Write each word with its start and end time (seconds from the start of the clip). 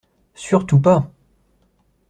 Surtout 0.33 0.79
pas! 0.79 1.11